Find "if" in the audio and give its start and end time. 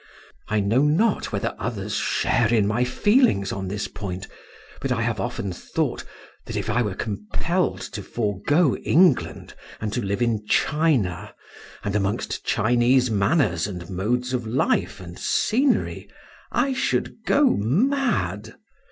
6.55-6.71